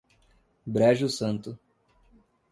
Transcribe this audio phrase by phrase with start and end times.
[0.65, 1.59] Brejo Santo